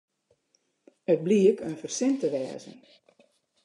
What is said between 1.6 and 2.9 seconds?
in fersin te wêzen.